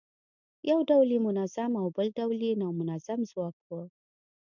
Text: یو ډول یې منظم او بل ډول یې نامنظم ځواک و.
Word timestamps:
یو 0.69 0.79
ډول 0.89 1.07
یې 1.15 1.19
منظم 1.27 1.71
او 1.81 1.87
بل 1.95 2.07
ډول 2.17 2.37
یې 2.47 2.59
نامنظم 2.61 3.19
ځواک 3.31 3.55
و. 3.69 3.69